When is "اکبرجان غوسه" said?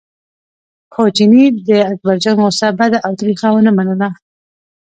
1.91-2.67